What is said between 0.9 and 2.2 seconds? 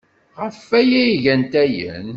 ay gant ayen.